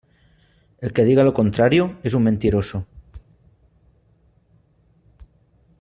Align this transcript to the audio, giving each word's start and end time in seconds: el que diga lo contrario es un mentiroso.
el 0.79 0.93
que 0.93 1.03
diga 1.05 1.21
lo 1.23 1.31
contrario 1.35 1.99
es 2.01 2.15
un 2.15 2.23
mentiroso. 2.23 2.87